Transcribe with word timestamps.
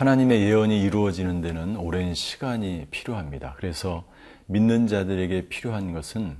하나님의 0.00 0.40
예언이 0.40 0.80
이루어지는 0.80 1.42
데는 1.42 1.76
오랜 1.76 2.14
시간이 2.14 2.86
필요합니다. 2.90 3.52
그래서 3.58 4.04
믿는 4.46 4.86
자들에게 4.86 5.48
필요한 5.50 5.92
것은 5.92 6.38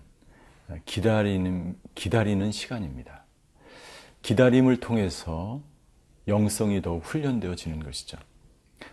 기다리는, 0.86 1.76
기다리는 1.94 2.52
시간입니다. 2.52 3.26
기다림을 4.22 4.78
통해서 4.78 5.60
영성이 6.26 6.80
더욱 6.80 7.04
훈련되어지는 7.04 7.80
것이죠. 7.84 8.16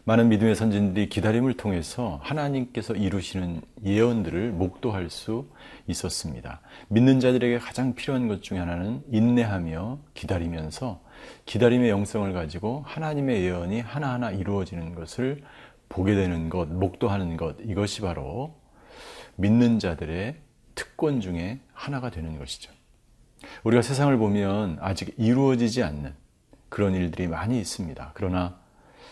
많은 0.04 0.28
믿음의 0.28 0.54
선진들이 0.54 1.08
기다림을 1.08 1.54
통해서 1.54 2.20
하나님께서 2.22 2.94
이루시는 2.94 3.62
예언들을 3.86 4.52
목도할 4.52 5.10
수 5.10 5.48
있었습니다. 5.88 6.60
믿는 6.90 7.22
자들에게 7.22 7.60
가장 7.60 7.96
필요한 7.96 8.28
것 8.28 8.44
중에 8.44 8.60
하나는 8.60 9.02
인내하며 9.14 10.00
기다리면서 10.14 11.07
기다림의 11.46 11.90
영성을 11.90 12.32
가지고 12.34 12.84
하나님의 12.86 13.44
예언이 13.44 13.82
하나하나 13.82 14.32
이루어지는 14.32 14.96
것을 14.96 15.44
보게 15.90 16.16
되는 16.16 16.50
것, 16.50 16.68
목도하는 16.68 17.38
것, 17.38 17.58
이것이 17.64 18.02
바로 18.02 18.56
믿는 19.36 19.80
자들의 19.80 20.36
특권 20.76 21.22
중에 21.22 21.60
하나가 21.74 22.10
되는 22.10 22.38
것이죠. 22.38 22.72
우리가 23.64 23.82
세상을 23.82 24.16
보면 24.18 24.78
아직 24.82 25.14
이루어지지 25.18 25.84
않는 25.84 26.14
그런 26.70 26.94
일들이 26.94 27.28
많이 27.28 27.60
있습니다. 27.60 28.12
그러나 28.14 28.60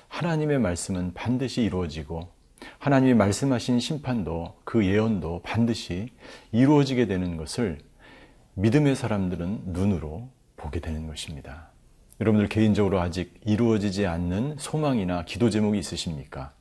하나님의 0.08 0.60
말씀은 0.60 1.14
반드시 1.14 1.62
이루어지고 1.62 2.34
하나님이 2.80 3.14
말씀하신 3.14 3.80
심판도 3.80 4.62
그 4.64 4.86
예언도 4.86 5.42
반드시 5.44 6.10
이루어지게 6.52 7.08
되는 7.08 7.38
것을 7.38 7.80
믿음의 8.56 8.96
사람들은 8.96 9.74
눈으로 9.74 10.30
보게 10.56 10.80
되는 10.80 11.08
것입니다. 11.08 11.70
여러분들 12.22 12.48
개인적으로 12.48 13.02
아직 13.02 13.34
이루어지지 13.46 14.06
않는 14.06 14.56
소망이나 14.58 15.26
기도 15.26 15.50
제목이 15.50 15.78
있으십니까? 15.78 16.54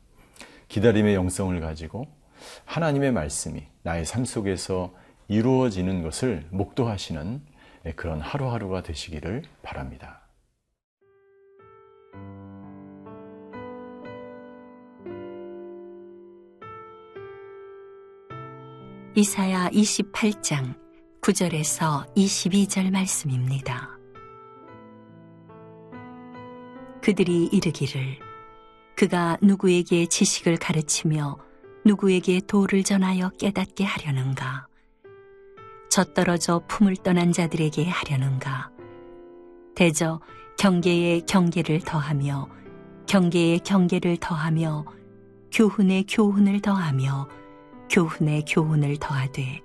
기다림의 0.69 1.15
영성을 1.15 1.59
가지고 1.61 2.09
하나님의 2.65 3.13
말씀이 3.13 3.63
나의 3.83 4.05
삶 4.05 4.25
속에서 4.25 4.93
이루어지는 5.29 6.03
것을 6.03 6.47
목도하시는 6.51 7.41
그런 7.97 8.21
하루하루가 8.21 8.83
되시기를 8.83 9.43
바랍니다. 9.63 10.21
이사야 19.17 19.71
28장 19.71 20.75
9절에서 21.21 22.13
22절 22.17 22.91
말씀입니다. 22.91 23.94
그들이 27.05 27.51
이르기를 27.53 28.17
그가 28.97 29.37
누구에게 29.43 30.07
지식을 30.07 30.57
가르치며 30.57 31.37
누구에게 31.85 32.41
도를 32.47 32.83
전하여 32.83 33.29
깨닫게 33.39 33.85
하려는가? 33.85 34.67
젖떨어져 35.91 36.63
품을 36.67 36.97
떠난 36.97 37.31
자들에게 37.31 37.85
하려는가? 37.85 38.71
대저 39.75 40.23
경계에 40.59 41.21
경계를 41.29 41.81
더하며 41.81 42.49
경계에 43.07 43.59
경계를 43.59 44.17
더하며 44.17 44.87
교훈에 45.53 46.05
교훈을 46.09 46.63
더하며 46.63 47.29
교훈에 47.91 48.45
교훈을 48.49 48.97
더하되 48.97 49.61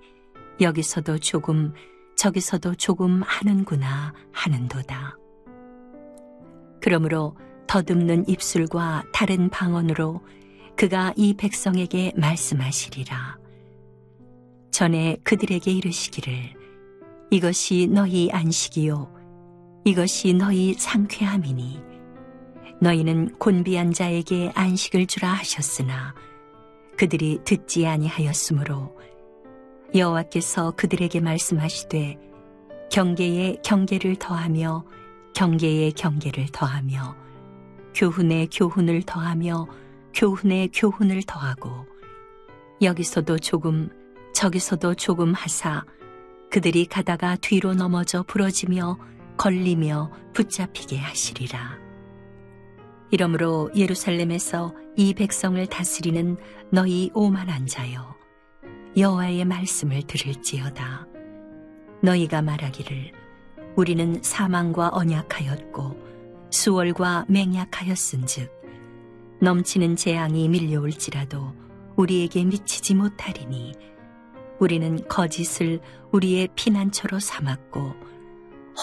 여기서도 0.60 1.20
조금 1.20 1.74
저기서도 2.18 2.76
조금 2.76 3.22
하는구나 3.22 4.14
하는도다. 4.34 5.16
그러므로 6.82 7.36
더듬는 7.68 8.28
입술과 8.28 9.04
다른 9.14 9.50
방언으로 9.50 10.22
그가 10.76 11.14
이 11.16 11.34
백성에게 11.34 12.14
말씀하시리라. 12.16 13.38
전에 14.72 15.18
그들에게 15.24 15.72
이르시기를 15.72 16.34
이것이 17.32 17.88
너희 17.92 18.30
안식이요 18.32 19.82
이것이 19.84 20.34
너희 20.34 20.74
상쾌함이니 20.74 21.82
너희는 22.82 23.38
곤비한 23.40 23.92
자에게 23.92 24.52
안식을 24.56 25.06
주라 25.08 25.30
하셨으나 25.34 26.16
그들이 26.98 27.40
듣지 27.44 27.86
아니하였으므로 27.86 28.98
여호와께서 29.94 30.72
그들에게 30.72 31.20
말씀하시되 31.20 32.18
경계에 32.92 33.58
경계를 33.64 34.16
더하며 34.16 34.86
경계에 35.34 35.92
경계를 35.92 36.48
더하며 36.52 37.16
교훈에 37.96 38.48
교훈을 38.52 39.04
더하며 39.04 39.68
교훈에 40.14 40.70
교훈을 40.74 41.24
더하고 41.24 41.86
여기서도 42.82 43.40
조금 43.40 43.90
저기서도 44.34 44.96
조금 44.96 45.34
하사 45.34 45.84
그들이 46.50 46.86
가다가 46.86 47.36
뒤로 47.36 47.74
넘어져 47.74 48.24
부러지며 48.24 48.98
걸리며 49.38 50.12
붙잡히게 50.34 50.98
하시리라. 50.98 51.78
이러므로 53.12 53.70
예루살렘에서 53.76 54.74
이 54.96 55.14
백성을 55.14 55.66
다스리는 55.68 56.38
너희 56.72 57.12
오만한 57.14 57.68
자여 57.68 58.16
여호와의 58.98 59.46
말씀을 59.46 60.04
들을지어다. 60.04 61.08
너희가 62.02 62.42
말하기를 62.42 63.12
우리는 63.76 64.20
사망과 64.22 64.90
언약하였고 64.94 66.10
수월과 66.52 67.26
맹약하였은즉 67.30 68.52
넘치는 69.42 69.96
재앙이 69.96 70.50
밀려올지라도 70.50 71.54
우리에게 71.96 72.44
미치지 72.44 72.96
못하리니 72.96 73.74
우리는 74.60 75.08
거짓을 75.08 75.80
우리의 76.12 76.50
피난처로 76.56 77.20
삼았고 77.20 77.94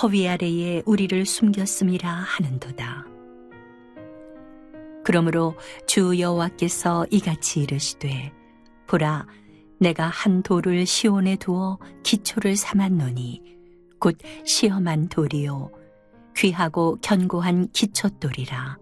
허위 0.02 0.28
아래에 0.28 0.82
우리를 0.86 1.24
숨겼음이라 1.24 2.08
하는도다. 2.10 3.06
그러므로 5.04 5.54
주 5.86 6.18
여호와께서 6.18 7.06
이같이 7.10 7.60
이르시되 7.60 8.32
보라 8.86 9.26
내가 9.78 10.06
한 10.06 10.42
돌을 10.42 10.84
시온에 10.86 11.36
두어 11.36 11.78
기초를 12.02 12.56
삼았노니 12.56 13.55
곧 13.98 14.16
시험한 14.44 15.08
돌이요 15.08 15.70
귀하고 16.36 16.98
견고한 17.00 17.68
기초돌이라 17.72 18.78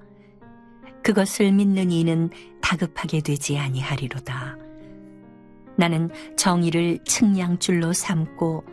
그것을 1.03 1.53
믿는 1.53 1.93
이는 1.93 2.31
다급하게 2.63 3.21
되지 3.21 3.59
아니하리로다. 3.59 4.57
나는 5.77 6.11
정의를 6.37 6.99
측량줄로 7.05 7.93
삼고 7.93 8.65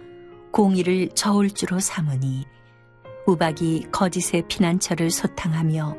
공의를 0.52 1.10
저울줄로 1.10 1.80
삼으니 1.80 2.46
우박이 3.28 3.88
거짓의 3.92 4.44
피난처를 4.48 5.10
소탕하며 5.10 5.98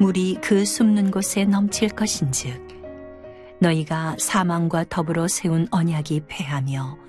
물이 0.00 0.38
그 0.42 0.64
숨는 0.64 1.10
곳에 1.10 1.44
넘칠 1.44 1.88
것인즉 1.88 2.66
너희가 3.60 4.16
사망과 4.18 4.84
더불어 4.88 5.26
세운 5.26 5.66
언약이 5.70 6.22
패하며 6.28 7.07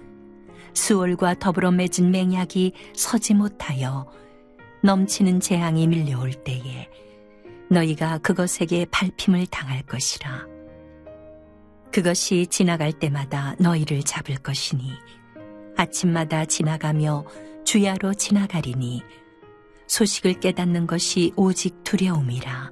수월과 0.73 1.35
더불어 1.39 1.71
맺은 1.71 2.11
맹약이 2.11 2.73
서지 2.95 3.33
못하여 3.33 4.11
넘치는 4.83 5.39
재앙이 5.39 5.87
밀려올 5.87 6.31
때에 6.31 6.89
너희가 7.69 8.17
그것에게 8.19 8.85
밟힘을 8.89 9.47
당할 9.47 9.83
것이라. 9.83 10.47
그것이 11.91 12.47
지나갈 12.47 12.91
때마다 12.91 13.55
너희를 13.59 14.03
잡을 14.03 14.37
것이니 14.37 14.91
아침마다 15.75 16.45
지나가며 16.45 17.25
주야로 17.65 18.13
지나가리니 18.13 19.01
소식을 19.87 20.39
깨닫는 20.39 20.87
것이 20.87 21.33
오직 21.35 21.83
두려움이라. 21.83 22.71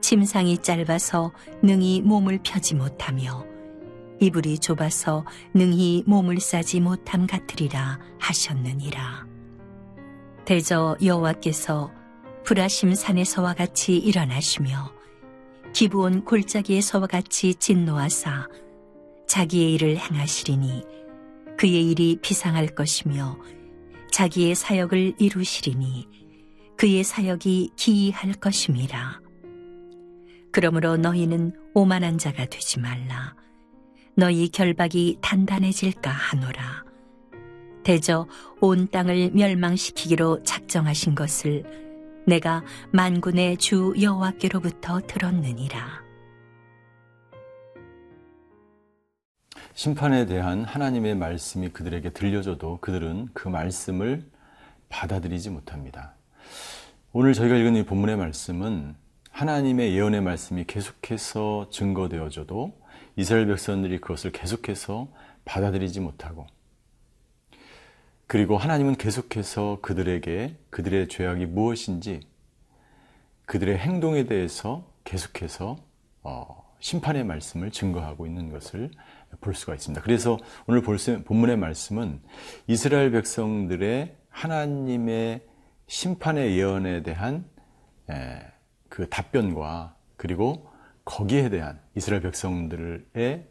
침상이 0.00 0.58
짧아서 0.58 1.32
능히 1.62 2.02
몸을 2.02 2.40
펴지 2.42 2.74
못하며 2.74 3.51
이불이 4.22 4.60
좁아서 4.60 5.24
능히 5.52 6.04
몸을 6.06 6.38
싸지 6.38 6.78
못함 6.78 7.26
같으리라 7.26 7.98
하셨느니라. 8.20 9.26
대저 10.44 10.96
여호와께서 11.02 11.90
불하심 12.44 12.94
산에서와 12.94 13.54
같이 13.54 13.96
일어나시며 13.96 14.92
기부온 15.72 16.24
골짜기에서와 16.24 17.08
같이 17.08 17.56
진노하사 17.56 18.46
자기의 19.26 19.74
일을 19.74 19.96
행하시리니 19.96 20.84
그의 21.58 21.90
일이 21.90 22.16
비상할 22.22 22.68
것이며 22.76 23.40
자기의 24.12 24.54
사역을 24.54 25.14
이루시리니 25.18 26.06
그의 26.76 27.02
사역이 27.02 27.72
기이할 27.74 28.34
것임이라. 28.34 29.20
그러므로 30.52 30.96
너희는 30.96 31.56
오만한 31.74 32.18
자가 32.18 32.44
되지 32.44 32.78
말라. 32.78 33.34
너희 34.14 34.48
결박이 34.48 35.18
단단해질까 35.20 36.10
하노라. 36.10 36.84
대저 37.82 38.28
온 38.60 38.88
땅을 38.88 39.30
멸망시키기로 39.32 40.42
작정하신 40.44 41.14
것을 41.14 41.64
내가 42.26 42.62
만군의 42.92 43.56
주 43.56 43.94
여호와께로부터 44.00 45.00
들었느니라. 45.06 46.02
심판에 49.74 50.26
대한 50.26 50.64
하나님의 50.64 51.16
말씀이 51.16 51.70
그들에게 51.70 52.10
들려줘도 52.10 52.78
그들은 52.80 53.28
그 53.32 53.48
말씀을 53.48 54.30
받아들이지 54.90 55.50
못합니다. 55.50 56.14
오늘 57.12 57.32
저희가 57.32 57.56
읽은 57.56 57.76
이 57.76 57.84
본문의 57.84 58.16
말씀은 58.16 58.94
하나님의 59.30 59.94
예언의 59.94 60.20
말씀이 60.20 60.64
계속해서 60.66 61.70
증거되어져도 61.70 62.81
이스라엘 63.16 63.46
백성들이 63.46 64.00
그것을 64.00 64.32
계속해서 64.32 65.08
받아들이지 65.44 66.00
못하고 66.00 66.46
그리고 68.26 68.56
하나님은 68.56 68.96
계속해서 68.96 69.78
그들에게 69.82 70.56
그들의 70.70 71.08
죄악이 71.08 71.46
무엇인지 71.46 72.20
그들의 73.46 73.76
행동에 73.78 74.24
대해서 74.24 74.90
계속해서 75.04 75.76
어, 76.22 76.72
심판의 76.80 77.24
말씀을 77.24 77.70
증거하고 77.70 78.26
있는 78.26 78.50
것을 78.50 78.90
볼 79.40 79.54
수가 79.54 79.74
있습니다. 79.74 80.02
그래서 80.02 80.38
오늘 80.66 80.82
본문의 80.82 81.56
말씀은 81.56 82.20
이스라엘 82.66 83.10
백성들의 83.12 84.16
하나님의 84.30 85.46
심판의 85.86 86.58
예언에 86.58 87.02
대한 87.02 87.44
그 88.88 89.08
답변과 89.08 89.94
그리고 90.16 90.71
거기에 91.04 91.48
대한 91.48 91.78
이스라엘 91.96 92.22
백성들의 92.22 93.46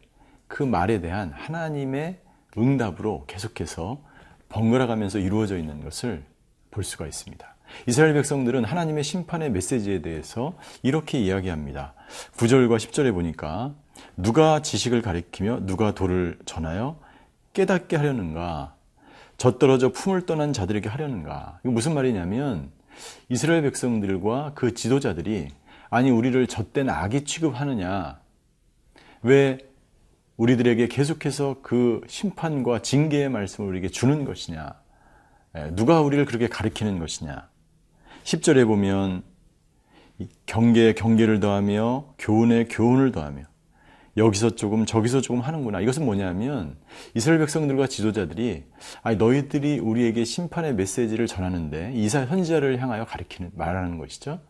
그 0.48 0.62
말에 0.62 1.00
대한 1.00 1.32
하나님의 1.32 2.20
응답으로 2.56 3.24
계속해서 3.26 4.02
번갈아 4.48 4.86
가면서 4.86 5.18
이루어져 5.18 5.56
있는 5.56 5.82
것을 5.82 6.24
볼 6.70 6.84
수가 6.84 7.06
있습니다. 7.06 7.52
이스라엘 7.86 8.12
백성들은 8.14 8.64
하나님의 8.64 9.02
심판의 9.02 9.50
메시지에 9.50 10.02
대해서 10.02 10.54
이렇게 10.82 11.18
이야기합니다. 11.18 11.94
9절과 12.36 12.76
10절에 12.76 13.12
보니까 13.12 13.74
누가 14.16 14.60
지식을 14.60 15.00
가리키며 15.00 15.60
누가 15.64 15.94
도를 15.94 16.38
전하여 16.44 16.98
깨닫게 17.54 17.96
하려는가? 17.96 18.74
젖떨어져 19.38 19.92
품을 19.92 20.26
떠난 20.26 20.52
자들에게 20.52 20.88
하려는가? 20.88 21.60
이거 21.64 21.72
무슨 21.72 21.94
말이냐면 21.94 22.70
이스라엘 23.28 23.62
백성들과 23.62 24.52
그 24.54 24.74
지도자들이 24.74 25.48
아니 25.92 26.10
우리를 26.10 26.46
젖된 26.46 26.88
아기 26.88 27.22
취급하느냐? 27.22 28.18
왜 29.20 29.58
우리들에게 30.38 30.88
계속해서 30.88 31.56
그 31.60 32.00
심판과 32.08 32.80
징계의 32.80 33.28
말씀을 33.28 33.68
우리에게 33.68 33.88
주는 33.88 34.24
것이냐? 34.24 34.72
예, 35.58 35.70
누가 35.74 36.00
우리를 36.00 36.24
그렇게 36.24 36.48
가르치는 36.48 36.98
것이냐? 36.98 37.46
10절에 38.24 38.66
보면 38.66 39.22
경계에 40.46 40.94
경계를 40.94 41.40
더하며 41.40 42.14
교훈에 42.18 42.68
교훈을 42.70 43.12
더하며 43.12 43.42
여기서 44.16 44.56
조금 44.56 44.86
저기서 44.86 45.20
조금 45.20 45.40
하는구나. 45.40 45.82
이것은 45.82 46.06
뭐냐면 46.06 46.78
이스라엘 47.14 47.38
백성들과 47.40 47.86
지도자들이 47.86 48.64
아니 49.02 49.16
너희들이 49.18 49.78
우리에게 49.80 50.24
심판의 50.24 50.74
메시지를 50.74 51.26
전하는데 51.26 51.92
이사 51.94 52.24
현지자를 52.24 52.80
향하여 52.80 53.04
가리키는 53.04 53.50
말하는 53.56 53.98
것이죠. 53.98 54.40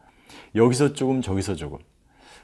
여기서 0.55 0.93
조금 0.93 1.23
저기서 1.23 1.55
조금 1.55 1.79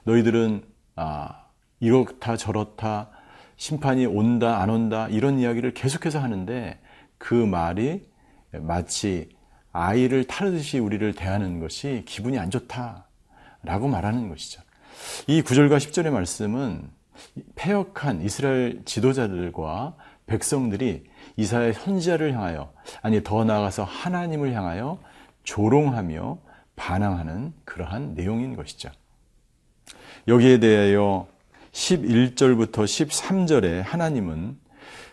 너희들은 0.04 0.64
아 0.96 1.46
이렇다 1.80 2.36
저렇다 2.36 3.10
심판이 3.56 4.06
온다 4.06 4.60
안 4.60 4.70
온다 4.70 5.08
이런 5.08 5.38
이야기를 5.38 5.74
계속해서 5.74 6.20
하는데 6.20 6.80
그 7.18 7.34
말이 7.34 8.08
마치 8.52 9.28
아이를 9.72 10.24
타르듯이 10.24 10.78
우리를 10.78 11.12
대하는 11.14 11.60
것이 11.60 12.02
기분이 12.06 12.38
안 12.38 12.50
좋다라고 12.50 13.88
말하는 13.88 14.28
것이죠. 14.28 14.62
이 15.26 15.42
9절과 15.42 15.76
10절의 15.76 16.10
말씀은 16.10 16.90
폐역한 17.56 18.22
이스라엘 18.22 18.82
지도자들과 18.84 19.96
백성들이 20.26 21.04
이사의 21.36 21.74
선지자를 21.74 22.34
향하여 22.34 22.72
아니 23.02 23.22
더 23.22 23.44
나아가서 23.44 23.84
하나님을 23.84 24.52
향하여 24.52 25.00
조롱하며 25.44 26.38
반항하는 26.78 27.52
그러한 27.66 28.14
내용인 28.14 28.56
것이죠. 28.56 28.90
여기에 30.26 30.60
대하여 30.60 31.26
11절부터 31.72 32.84
13절에 32.84 33.82
하나님은 33.82 34.56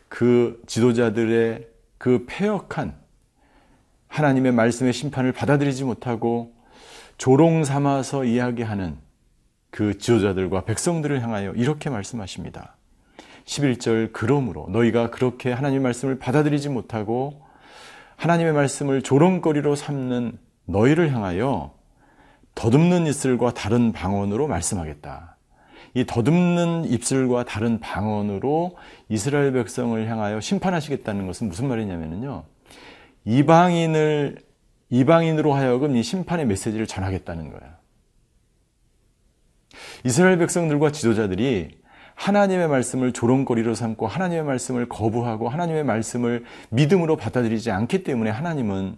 그 0.07 0.61
지도자들의 0.67 1.67
그 1.97 2.25
폐역한 2.27 2.95
하나님의 4.07 4.53
말씀의 4.53 4.93
심판을 4.93 5.33
받아들이지 5.33 5.83
못하고 5.83 6.53
조롱 7.17 7.63
삼아서 7.65 8.23
이야기하는 8.23 8.97
그 9.71 9.97
지도자들과 9.97 10.65
백성들을 10.65 11.21
향하여 11.21 11.51
이렇게 11.53 11.89
말씀하십니다. 11.89 12.77
11절 13.45 14.11
그러므로 14.13 14.67
너희가 14.69 15.11
그렇게 15.11 15.51
하나님의 15.51 15.83
말씀을 15.83 16.17
받아들이지 16.17 16.69
못하고 16.69 17.41
하나님의 18.15 18.53
말씀을 18.53 19.01
조롱거리로 19.01 19.75
삼는 19.75 20.37
너희를 20.65 21.13
향하여 21.13 21.73
더듬는 22.55 23.07
입술과 23.07 23.53
다른 23.53 23.91
방언으로 23.91 24.47
말씀하겠다. 24.47 25.35
이 25.93 26.05
더듬는 26.05 26.85
입술과 26.85 27.45
다른 27.45 27.79
방언으로 27.79 28.77
이스라엘 29.09 29.53
백성을 29.53 30.09
향하여 30.09 30.39
심판하시겠다는 30.39 31.27
것은 31.27 31.47
무슨 31.47 31.67
말이냐면요. 31.67 32.43
이방인을 33.25 34.37
이방인으로 34.89 35.53
하여금 35.53 35.95
이 35.95 36.03
심판의 36.03 36.45
메시지를 36.45 36.85
전하겠다는 36.85 37.49
거야. 37.49 37.77
이스라엘 40.03 40.37
백성들과 40.37 40.91
지도자들이 40.91 41.79
하나님의 42.13 42.67
말씀을 42.67 43.11
조롱거리로 43.11 43.75
삼고 43.75 44.07
하나님의 44.07 44.43
말씀을 44.43 44.87
거부하고 44.87 45.49
하나님의 45.49 45.83
말씀을 45.83 46.45
믿음으로 46.69 47.17
받아들이지 47.17 47.71
않기 47.71 48.03
때문에 48.03 48.29
하나님은 48.29 48.97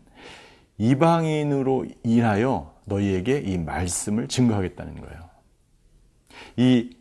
이방인으로 0.77 1.85
인하여 2.03 2.75
너희에게 2.85 3.39
이 3.39 3.57
말씀을 3.57 4.27
증거하겠다는 4.27 5.01
거예요. 5.01 5.29
이 6.57 6.95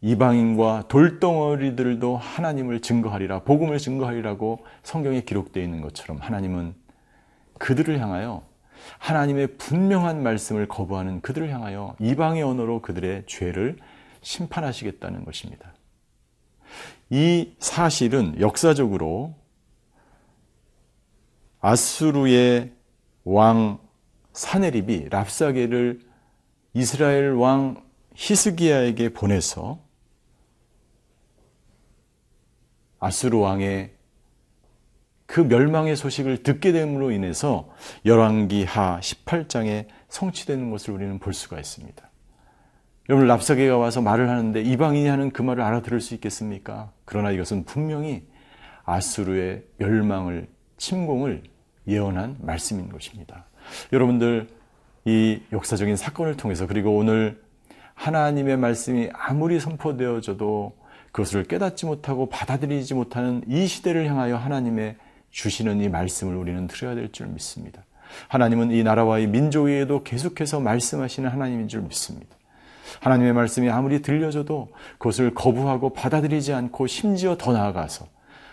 이방인과 0.00 0.84
돌덩어리들도 0.88 2.16
하나님을 2.16 2.80
증거하리라, 2.80 3.42
복음을 3.42 3.78
증거하리라고 3.78 4.64
성경에 4.82 5.22
기록되어 5.22 5.62
있는 5.62 5.80
것처럼 5.80 6.18
하나님은 6.18 6.74
그들을 7.58 7.98
향하여 8.00 8.46
하나님의 8.98 9.56
분명한 9.56 10.22
말씀을 10.22 10.68
거부하는 10.68 11.20
그들을 11.20 11.50
향하여 11.50 11.96
이방의 11.98 12.42
언어로 12.42 12.80
그들의 12.80 13.24
죄를 13.26 13.76
심판하시겠다는 14.22 15.24
것입니다. 15.24 15.74
이 17.10 17.54
사실은 17.58 18.38
역사적으로 18.40 19.34
아수르의 21.60 22.72
왕 23.28 23.78
사네립이 24.32 25.10
랍사게를 25.10 26.00
이스라엘 26.72 27.32
왕 27.32 27.84
히스기야에게 28.14 29.10
보내서 29.10 29.78
아수르 32.98 33.38
왕의 33.38 33.92
그 35.26 35.40
멸망의 35.40 35.94
소식을 35.94 36.42
듣게 36.42 36.72
됨으로 36.72 37.10
인해서 37.10 37.68
열왕기하 38.06 39.00
18장에 39.00 39.88
성취되는 40.08 40.70
것을 40.70 40.94
우리는 40.94 41.18
볼 41.18 41.34
수가 41.34 41.58
있습니다. 41.58 42.10
여러분 43.10 43.28
랍사게가 43.28 43.76
와서 43.76 44.00
말을 44.00 44.30
하는데 44.30 44.62
이방인이 44.62 45.06
하는 45.06 45.30
그 45.32 45.42
말을 45.42 45.62
알아들을 45.62 46.00
수 46.00 46.14
있겠습니까? 46.14 46.92
그러나 47.04 47.30
이것은 47.30 47.64
분명히 47.64 48.26
아수르의 48.84 49.64
멸망을 49.76 50.48
침공을 50.78 51.57
예언한 51.88 52.36
말씀인 52.40 52.90
것입니다. 52.90 53.46
여러분들 53.92 54.48
이 55.04 55.40
역사적인 55.52 55.96
사건을 55.96 56.36
통해서 56.36 56.66
그리고 56.66 56.96
오늘 56.96 57.40
하나님의 57.94 58.56
말씀이 58.58 59.08
아무리 59.12 59.58
선포되어져도 59.58 60.76
그것을 61.12 61.44
깨닫지 61.44 61.86
못하고 61.86 62.28
받아들이지 62.28 62.94
못하는 62.94 63.42
이 63.48 63.66
시대를 63.66 64.06
향하여 64.06 64.36
하나님의 64.36 64.96
주시는 65.30 65.80
이 65.80 65.88
말씀을 65.88 66.36
우리는 66.36 66.66
들어야 66.66 66.94
될 66.94 67.10
줄 67.10 67.26
믿습니다. 67.28 67.84
하나님은 68.28 68.70
이 68.70 68.82
나라와 68.82 69.18
이 69.18 69.26
민족 69.26 69.64
위에도 69.64 70.02
계속해서 70.02 70.60
말씀하시는 70.60 71.28
하나님인 71.28 71.68
줄 71.68 71.82
믿습니다. 71.82 72.36
하나님의 73.00 73.32
말씀이 73.32 73.68
아무리 73.68 74.00
들려져도 74.00 74.68
그것을 74.98 75.34
거부하고 75.34 75.90
받아들이지 75.90 76.52
않고 76.52 76.86
심지어 76.86 77.36
더 77.36 77.52
나아가서 77.52 78.06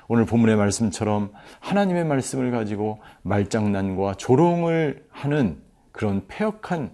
오늘 0.08 0.26
본문의 0.26 0.56
말씀처럼 0.56 1.32
하나님의 1.60 2.06
말씀을 2.06 2.52
가지고 2.52 3.02
말장난과 3.24 4.16
조롱을 4.16 5.08
하는 5.10 5.62
그런 5.92 6.28
폐역한 6.28 6.92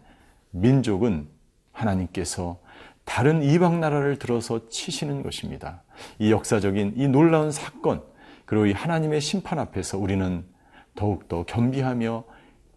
민족은 0.51 1.27
하나님께서 1.71 2.59
다른 3.03 3.41
이방 3.41 3.79
나라를 3.79 4.19
들어서 4.19 4.69
치시는 4.69 5.23
것입니다. 5.23 5.83
이 6.19 6.31
역사적인 6.31 6.93
이 6.95 7.07
놀라운 7.07 7.51
사건, 7.51 8.03
그리고 8.45 8.65
이 8.65 8.73
하나님의 8.73 9.21
심판 9.21 9.59
앞에서 9.59 9.97
우리는 9.97 10.45
더욱더 10.95 11.43
겸비하며 11.43 12.23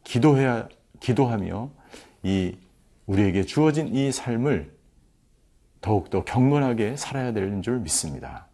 기도해야, 0.02 0.68
기도하며 1.00 1.70
이 2.22 2.56
우리에게 3.06 3.44
주어진 3.44 3.94
이 3.94 4.10
삶을 4.10 4.74
더욱더 5.80 6.24
경건하게 6.24 6.96
살아야 6.96 7.32
되는 7.32 7.60
줄 7.60 7.78
믿습니다. 7.80 8.48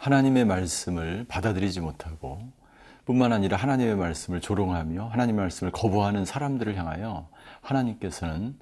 하나님의 0.00 0.46
말씀을 0.46 1.26
받아들이지 1.28 1.80
못하고 1.80 2.40
뿐만 3.04 3.34
아니라 3.34 3.58
하나님의 3.58 3.96
말씀을 3.96 4.40
조롱하며 4.40 5.08
하나님의 5.08 5.42
말씀을 5.42 5.70
거부하는 5.72 6.24
사람들을 6.24 6.74
향하여 6.74 7.28
하나님께서는 7.60 8.58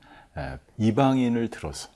이방인을 0.78 1.49
들어서 1.50 1.90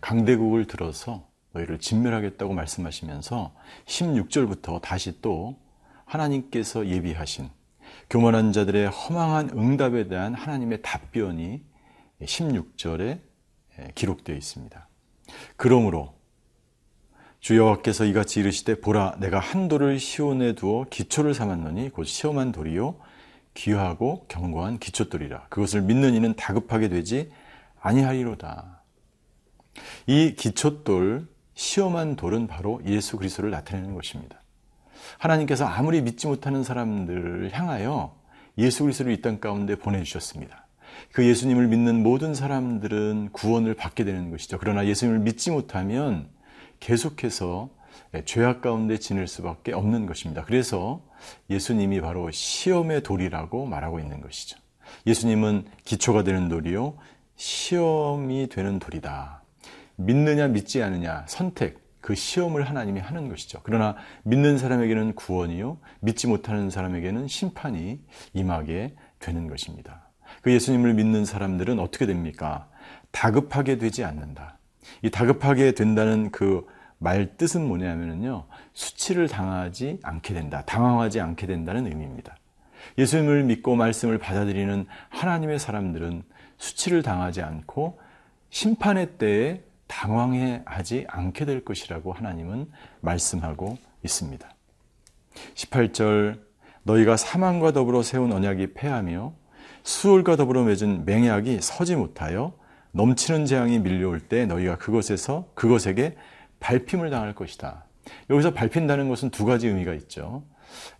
강대국을 0.00 0.66
들어서 0.66 1.28
너희를 1.52 1.78
진멸하겠다고 1.78 2.54
말씀하시면서 2.54 3.54
16절부터 3.86 4.82
다시 4.82 5.20
또 5.22 5.56
하나님께서 6.04 6.88
예비하신 6.88 7.48
교만한 8.10 8.52
자들의 8.52 8.88
허망한 8.88 9.50
응답에 9.50 10.08
대한 10.08 10.34
하나님의 10.34 10.82
답변이 10.82 11.62
16절에 12.20 13.20
기록되어 13.94 14.34
있습니다. 14.34 14.88
그러므로 15.56 16.17
주 17.40 17.56
여호와께서 17.56 18.04
이같이 18.04 18.40
이르시되 18.40 18.80
보라 18.80 19.16
내가 19.20 19.38
한 19.38 19.68
돌을 19.68 19.98
시온에 20.00 20.54
두어 20.54 20.86
기초를 20.90 21.34
삼았노니 21.34 21.90
곧 21.90 22.04
시험한 22.04 22.52
돌이요 22.52 22.96
귀하고 23.54 24.26
견고한 24.28 24.78
기초돌이라 24.78 25.46
그것을 25.48 25.82
믿는 25.82 26.14
이는 26.14 26.34
다급하게 26.34 26.88
되지 26.88 27.30
아니하리로다. 27.80 28.82
이 30.06 30.34
기초돌 30.36 31.28
시험한 31.54 32.16
돌은 32.16 32.46
바로 32.46 32.80
예수 32.86 33.16
그리스도를 33.16 33.50
나타내는 33.50 33.94
것입니다. 33.94 34.42
하나님께서 35.18 35.64
아무리 35.64 36.02
믿지 36.02 36.26
못하는 36.26 36.62
사람들을 36.64 37.50
향하여 37.52 38.16
예수 38.58 38.82
그리스도를 38.82 39.12
이 39.12 39.22
땅 39.22 39.38
가운데 39.40 39.76
보내 39.76 40.02
주셨습니다. 40.02 40.66
그 41.12 41.24
예수님을 41.24 41.68
믿는 41.68 42.02
모든 42.02 42.34
사람들은 42.34 43.30
구원을 43.32 43.74
받게 43.74 44.04
되는 44.04 44.30
것이죠. 44.30 44.58
그러나 44.58 44.86
예수님을 44.86 45.20
믿지 45.20 45.50
못하면 45.50 46.28
계속해서 46.80 47.70
죄악 48.24 48.60
가운데 48.60 48.98
지낼 48.98 49.26
수밖에 49.26 49.72
없는 49.72 50.06
것입니다. 50.06 50.44
그래서 50.44 51.02
예수님이 51.50 52.00
바로 52.00 52.30
시험의 52.30 53.02
돌이라고 53.02 53.66
말하고 53.66 53.98
있는 54.00 54.20
것이죠. 54.20 54.58
예수님은 55.06 55.66
기초가 55.84 56.24
되는 56.24 56.48
돌이요, 56.48 56.96
시험이 57.36 58.48
되는 58.48 58.78
돌이다. 58.78 59.42
믿느냐, 59.96 60.48
믿지 60.48 60.82
않느냐, 60.82 61.24
선택, 61.28 61.86
그 62.00 62.14
시험을 62.14 62.68
하나님이 62.68 63.00
하는 63.00 63.28
것이죠. 63.28 63.60
그러나 63.64 63.96
믿는 64.22 64.56
사람에게는 64.56 65.14
구원이요, 65.14 65.78
믿지 66.00 66.26
못하는 66.26 66.70
사람에게는 66.70 67.28
심판이 67.28 68.00
임하게 68.32 68.94
되는 69.18 69.48
것입니다. 69.48 70.08
그 70.42 70.52
예수님을 70.52 70.94
믿는 70.94 71.24
사람들은 71.24 71.78
어떻게 71.78 72.06
됩니까? 72.06 72.70
다급하게 73.10 73.78
되지 73.78 74.04
않는다. 74.04 74.57
이 75.02 75.10
다급하게 75.10 75.72
된다는 75.72 76.30
그 76.30 76.78
말 76.98 77.36
뜻은 77.36 77.66
뭐냐면요. 77.66 78.46
수치를 78.74 79.28
당하지 79.28 80.00
않게 80.02 80.34
된다. 80.34 80.62
당황하지 80.66 81.20
않게 81.20 81.46
된다는 81.46 81.86
의미입니다. 81.86 82.36
예수님을 82.96 83.44
믿고 83.44 83.76
말씀을 83.76 84.18
받아들이는 84.18 84.86
하나님의 85.08 85.58
사람들은 85.58 86.24
수치를 86.58 87.02
당하지 87.02 87.42
않고 87.42 88.00
심판의 88.50 89.18
때에 89.18 89.62
당황해 89.86 90.62
하지 90.64 91.06
않게 91.08 91.44
될 91.44 91.64
것이라고 91.64 92.12
하나님은 92.12 92.70
말씀하고 93.00 93.78
있습니다. 94.04 94.48
18절 95.54 96.40
너희가 96.82 97.16
사망과 97.16 97.72
더불어 97.72 98.02
세운 98.02 98.32
언약이 98.32 98.74
패하며 98.74 99.32
수월과 99.84 100.36
더불어 100.36 100.64
맺은 100.64 101.04
맹약이 101.04 101.60
서지 101.60 101.94
못하여 101.96 102.54
넘치는 102.92 103.46
재앙이 103.46 103.78
밀려올 103.80 104.20
때 104.20 104.46
너희가 104.46 104.76
그것에서 104.76 105.50
그것에게 105.54 106.16
밟힘을 106.60 107.10
당할 107.10 107.34
것이다. 107.34 107.84
여기서 108.30 108.54
밟힌다는 108.54 109.08
것은 109.08 109.30
두 109.30 109.44
가지 109.44 109.68
의미가 109.68 109.94
있죠. 109.94 110.44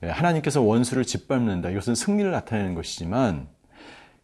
예, 0.02 0.08
하나님께서 0.08 0.62
원수를 0.62 1.04
짓밟는다. 1.04 1.70
이것은 1.70 1.94
승리를 1.94 2.30
나타내는 2.30 2.74
것이지만 2.74 3.48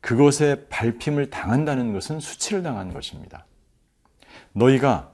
그것에 0.01 0.67
밟힘을 0.69 1.31
당한다는 1.31 1.93
것은 1.93 2.21
수치를 2.21 2.63
당하는 2.63 2.93
것입니다. 2.93 3.47
너희가 4.53 5.13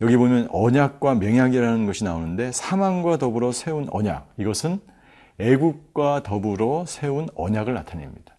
여기 0.00 0.16
보면 0.16 0.48
언약과 0.50 1.14
맹약이라는 1.16 1.86
것이 1.86 2.04
나오는데 2.04 2.50
사망과 2.52 3.18
더불어 3.18 3.52
세운 3.52 3.86
언약 3.90 4.32
이것은 4.38 4.80
애국과 5.38 6.22
더불어 6.22 6.84
세운 6.86 7.28
언약을 7.34 7.74
나타냅니다. 7.74 8.33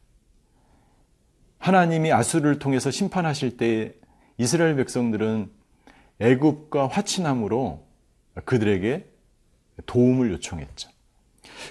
하나님이 1.60 2.12
아수르를 2.12 2.60
통해서 2.60 2.92
심판하실 2.92 3.58
때 3.58 3.94
이스라엘 4.38 4.76
백성들은 4.76 5.50
애굽과 6.20 6.88
화친함으로 6.88 7.86
그들에게 8.46 9.06
도움을 9.86 10.32
요청했죠. 10.34 10.90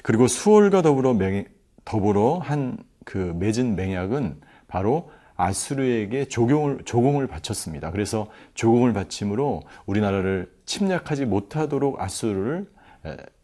그리고 0.02 0.26
수월과 0.26 0.82
더불어 0.82 1.14
맹, 1.14 1.46
더불어 1.84 2.38
한 2.38 2.78
그 3.04 3.34
맺은 3.38 3.76
맹약은 3.76 4.40
바로 4.66 5.10
아수르에게 5.36 6.26
조공을, 6.26 6.84
조공을 6.84 7.26
바쳤습니다. 7.26 7.90
그래서 7.90 8.30
조공을 8.54 8.92
바침으로 8.92 9.62
우리나라를 9.86 10.52
침략하지 10.64 11.26
못하도록 11.26 12.00
아수르를 12.00 12.70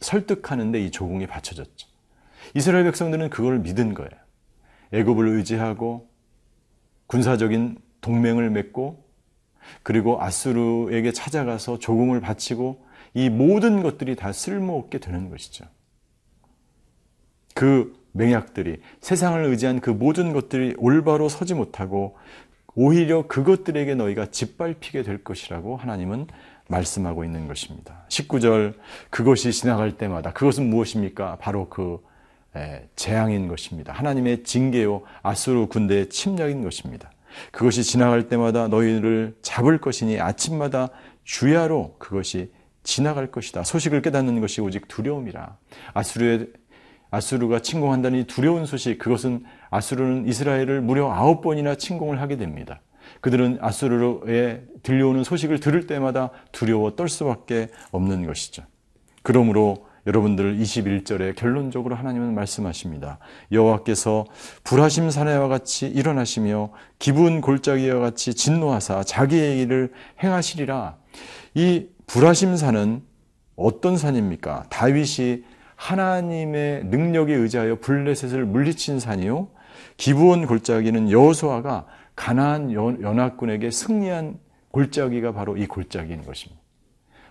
설득하는데 0.00 0.80
이 0.82 0.90
조공이 0.90 1.26
바쳐졌죠. 1.26 1.88
이스라엘 2.54 2.84
백성들은 2.84 3.30
그걸 3.30 3.58
믿은 3.58 3.94
거예요. 3.94 4.10
애굽을 4.92 5.28
의지하고 5.28 6.09
군사적인 7.10 7.76
동맹을 8.02 8.50
맺고 8.50 9.04
그리고 9.82 10.22
아수르에게 10.22 11.10
찾아가서 11.10 11.80
조공을 11.80 12.20
바치고 12.20 12.86
이 13.14 13.28
모든 13.28 13.82
것들이 13.82 14.14
다 14.14 14.32
쓸모없게 14.32 14.98
되는 14.98 15.28
것이죠. 15.28 15.64
그 17.54 17.98
맹약들이 18.12 18.80
세상을 19.00 19.44
의지한 19.44 19.80
그 19.80 19.90
모든 19.90 20.32
것들이 20.32 20.74
올바로 20.78 21.28
서지 21.28 21.54
못하고 21.54 22.16
오히려 22.76 23.26
그것들에게 23.26 23.96
너희가 23.96 24.26
짓밟히게 24.26 25.02
될 25.02 25.24
것이라고 25.24 25.76
하나님은 25.76 26.28
말씀하고 26.68 27.24
있는 27.24 27.48
것입니다. 27.48 28.04
19절 28.08 28.74
그것이 29.10 29.50
지나갈 29.50 29.96
때마다 29.96 30.32
그것은 30.32 30.70
무엇입니까? 30.70 31.38
바로 31.40 31.68
그 31.68 32.00
재앙인 32.96 33.48
것입니다. 33.48 33.92
하나님의 33.92 34.44
징계요 34.44 35.02
아수르 35.22 35.66
군대의 35.66 36.08
침략인 36.08 36.62
것입니다. 36.62 37.10
그것이 37.52 37.84
지나갈 37.84 38.28
때마다 38.28 38.68
너희를 38.68 39.36
잡을 39.42 39.78
것이니 39.78 40.20
아침마다 40.20 40.88
주야로 41.24 41.94
그것이 41.98 42.50
지나갈 42.82 43.30
것이다. 43.30 43.62
소식을 43.62 44.02
깨닫는 44.02 44.40
것이 44.40 44.60
오직 44.60 44.88
두려움이라. 44.88 45.56
아수르의 45.94 46.48
아수르가 47.10 47.60
침공한다는 47.60 48.24
두려운 48.26 48.66
소식, 48.66 48.98
그것은 48.98 49.44
아수르는 49.70 50.28
이스라엘을 50.28 50.80
무려 50.80 51.10
아홉 51.10 51.40
번이나 51.40 51.74
침공을 51.74 52.20
하게 52.20 52.36
됩니다. 52.36 52.80
그들은 53.20 53.58
아수르에 53.60 54.62
들려오는 54.82 55.24
소식을 55.24 55.60
들을 55.60 55.86
때마다 55.86 56.30
두려워 56.52 56.94
떨 56.94 57.08
수밖에 57.08 57.68
없는 57.90 58.26
것이죠. 58.26 58.62
그러므로 59.22 59.88
여러분들 60.06 60.58
21절에 60.58 61.36
결론적으로 61.36 61.94
하나님은 61.94 62.34
말씀하십니다. 62.34 63.18
여호와께서 63.52 64.26
불하심 64.64 65.10
사내와 65.10 65.48
같이 65.48 65.86
일어나시며 65.86 66.70
기분 66.98 67.40
골짜기와 67.40 68.00
같이 68.00 68.34
진노하사 68.34 69.04
자기의 69.04 69.60
일을 69.60 69.92
행하시리라. 70.22 70.96
이 71.54 71.88
불하심 72.06 72.56
산은 72.56 73.02
어떤 73.56 73.96
산입니까? 73.96 74.64
다윗이 74.70 75.44
하나님의 75.76 76.84
능력에 76.84 77.34
의지하여 77.34 77.78
블레셋을 77.80 78.44
물리친 78.44 79.00
산이요. 79.00 79.48
기부온 79.96 80.46
골짜기는 80.46 81.10
여호수아가 81.10 81.86
가나안 82.16 82.72
연합군에게 82.72 83.70
승리한 83.70 84.38
골짜기가 84.72 85.32
바로 85.32 85.56
이 85.56 85.66
골짜기인 85.66 86.24
것입니다. 86.24 86.59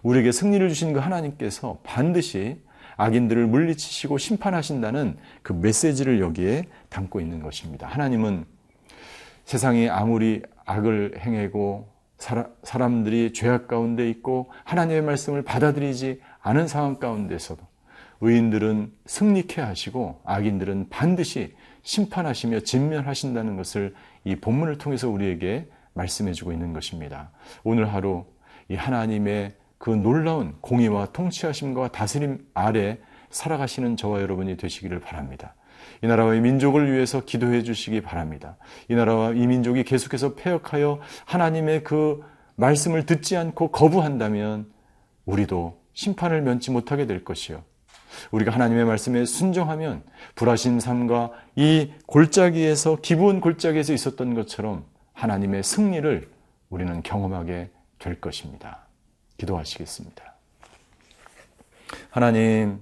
우리에게 0.04 0.32
승리를 0.32 0.68
주신 0.70 0.94
그 0.94 1.00
하나님께서 1.00 1.80
반드시 1.84 2.62
악인들을 2.98 3.48
물리치시고 3.48 4.18
심판하신다는 4.18 5.18
그 5.42 5.54
메시지를 5.54 6.20
여기에 6.20 6.66
담고 6.90 7.22
있는 7.22 7.42
것입니다. 7.42 7.88
하나님은 7.88 8.46
세상이 9.46 9.90
아무리 9.90 10.42
악을 10.66 11.20
행하고 11.20 11.90
사람들이 12.64 13.32
죄악 13.34 13.68
가운데 13.68 14.10
있고 14.10 14.52
하나님의 14.66 15.02
말씀을 15.02 15.44
받아들이지 15.44 16.22
않은 16.42 16.68
상황 16.68 17.00
가운데서도 17.00 17.62
의인들은 18.22 18.92
승리케 19.06 19.62
하시고 19.62 20.22
악인들은 20.26 20.90
반드시 20.90 21.56
심판하시며 21.84 22.60
진멸하신다는 22.62 23.56
것을 23.56 23.96
이 24.26 24.36
본문을 24.36 24.78
통해서 24.78 25.10
우리에게 25.10 25.70
말씀해 25.94 26.34
주고 26.34 26.52
있는 26.52 26.74
것입니다. 26.74 27.32
오늘 27.64 27.94
하루 27.94 28.26
이 28.68 28.76
하나님의 28.76 29.56
그 29.80 29.90
놀라운 29.90 30.56
공의와 30.62 31.08
통치하심과 31.08 31.94
다스림 31.94 32.46
아래 32.54 33.00
살아가시는 33.32 33.98
저와 33.98 34.22
여러분이 34.22 34.58
되시기를 34.58 35.00
바랍니다. 35.00 35.56
이 36.04 36.08
나라와 36.08 36.36
이 36.36 36.42
민족을 36.42 36.92
위해서 36.92 37.24
기도해 37.24 37.64
주시기 37.64 38.02
바랍니다. 38.02 38.58
이 38.90 38.94
나라와 38.96 39.32
이 39.32 39.48
민족이 39.48 39.84
계속해서 39.84 40.36
폐역하여 40.36 41.00
하나님의 41.26 41.84
그 41.84 42.22
말씀을 42.56 43.06
듣지 43.06 43.38
않고 43.38 43.72
거부한다면 43.72 44.70
우리도 45.26 45.80
심판을 45.94 46.42
면치 46.42 46.72
못하게 46.72 47.08
될 47.08 47.24
것이요. 47.24 47.64
우리가 48.32 48.52
하나님의 48.52 48.84
말씀에 48.84 49.24
순종하면 49.24 50.04
불하신 50.36 50.82
삶과 50.82 51.32
이 51.56 51.94
골짜기에서 52.06 52.98
기부은 52.98 53.40
골짜기에서 53.40 53.94
있었던 53.94 54.34
것처럼 54.34 54.84
하나님의 55.14 55.64
승리를 55.64 56.30
우리는 56.70 57.02
경험하게 57.02 57.70
될 57.98 58.20
것입니다. 58.20 58.89
기도하시겠습니다. 59.40 60.36
하나님, 62.12 62.80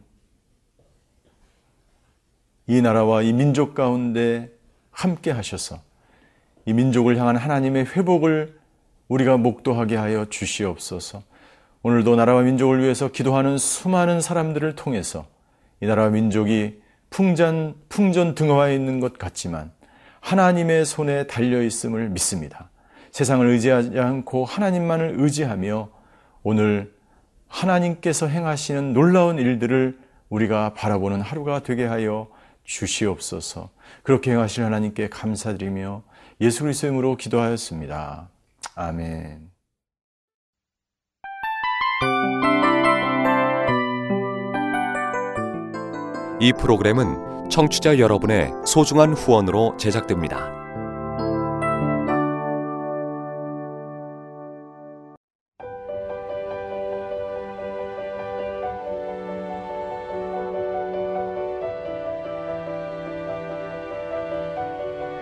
이 2.67 2.81
나라와 2.81 3.21
이 3.21 3.31
민족 3.31 3.73
가운데 3.73 4.49
함께 4.91 5.31
하셔서 5.31 5.79
이 6.65 6.73
민족을 6.73 7.17
향한 7.17 7.37
하나님의 7.37 7.85
회복을 7.85 8.59
우리가 9.07 9.37
목도하게 9.37 9.95
하여 9.95 10.25
주시옵소서. 10.25 11.23
오늘도 11.83 12.17
나라와 12.17 12.41
민족을 12.41 12.81
위해서 12.81 13.09
기도하는 13.09 13.57
수많은 13.57 14.19
사람들을 14.19 14.75
통해서 14.75 15.25
이 15.79 15.85
나라와 15.85 16.09
민족이 16.09 16.81
풍전, 17.09 17.75
풍전 17.87 18.35
등화에 18.35 18.75
있는 18.75 18.99
것 18.99 19.17
같지만 19.17 19.71
하나님의 20.19 20.85
손에 20.85 21.27
달려 21.27 21.61
있음을 21.61 22.09
믿습니다. 22.09 22.69
세상을 23.11 23.47
의지하지 23.47 23.97
않고 23.97 24.43
하나님만을 24.43 25.15
의지하며 25.17 25.89
오늘 26.49 26.93
하나님께서 27.49 28.27
행하시는 28.27 28.93
놀라운 28.93 29.37
일들을 29.37 29.99
우리가 30.29 30.73
바라보는 30.75 31.19
하루가 31.19 31.61
되게 31.61 31.83
하여 31.85 32.29
주시옵소서. 32.63 33.69
그렇게 34.01 34.31
행하실 34.31 34.63
하나님께 34.63 35.09
감사드리며 35.09 36.03
예수 36.39 36.63
그리스도의 36.63 36.91
이름으로 36.91 37.17
기도하였습니다. 37.17 38.29
아멘. 38.75 39.51
이 46.39 46.53
프로그램은 46.53 47.49
청취자 47.49 47.99
여러분의 47.99 48.53
소중한 48.65 49.11
후원으로 49.11 49.75
제작됩니다. 49.75 50.56